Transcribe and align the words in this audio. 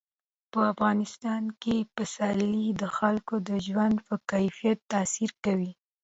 په 0.51 0.59
افغانستان 0.73 1.43
کې 1.61 1.75
پسرلی 1.95 2.67
د 2.81 2.83
خلکو 2.97 3.35
د 3.49 3.51
ژوند 3.67 3.95
په 4.07 4.15
کیفیت 4.31 4.79
تاثیر 4.93 5.31
کوي. 5.43 5.71